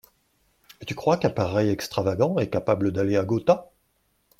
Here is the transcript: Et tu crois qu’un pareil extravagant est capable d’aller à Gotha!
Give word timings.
Et 0.81 0.85
tu 0.85 0.95
crois 0.95 1.17
qu’un 1.17 1.29
pareil 1.29 1.69
extravagant 1.69 2.39
est 2.39 2.49
capable 2.49 2.91
d’aller 2.91 3.17
à 3.17 3.23
Gotha! 3.23 3.69